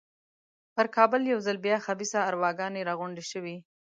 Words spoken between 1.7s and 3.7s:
خبیثه ارواګانې را غونډې شوې.